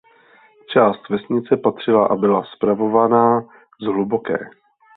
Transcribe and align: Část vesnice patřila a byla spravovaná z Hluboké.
Část 0.73 1.09
vesnice 1.09 1.57
patřila 1.57 2.05
a 2.07 2.15
byla 2.15 2.43
spravovaná 2.55 3.41
z 3.81 3.85
Hluboké. 3.85 4.37